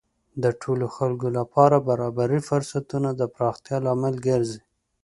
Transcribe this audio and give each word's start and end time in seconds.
د 0.43 0.45
ټولو 0.61 0.85
خلکو 0.95 1.27
لپاره 1.37 1.85
برابرې 1.89 2.39
فرصتونه 2.49 3.09
د 3.19 3.21
پراختیا 3.33 3.77
لامل 3.85 4.15
ګرځي. 4.27 4.61